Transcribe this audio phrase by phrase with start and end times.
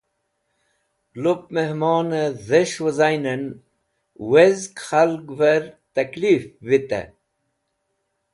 [1.23, 3.43] Lup Mehmone Dhes̃h Wizanen,
[4.29, 7.07] Wezg Khalgver taleef Vitey